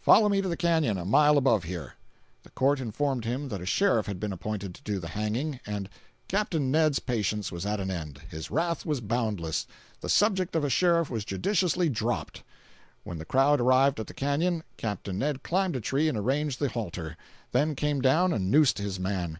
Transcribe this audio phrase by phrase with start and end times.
[0.00, 1.92] Follow me to the canyon, a mile above here."
[2.42, 5.90] The court informed him that a sheriff had been appointed to do the hanging, and—
[6.26, 6.54] Capt.
[6.54, 8.22] Ned's patience was at an end.
[8.30, 9.66] His wrath was boundless.
[10.00, 12.42] The subject of a sheriff was judiciously dropped.
[13.02, 15.06] When the crowd arrived at the canyon, Capt.
[15.12, 17.18] Ned climbed a tree and arranged the halter,
[17.52, 19.38] then came down and noosed his man.